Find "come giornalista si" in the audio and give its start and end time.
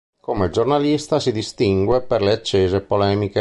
0.19-1.31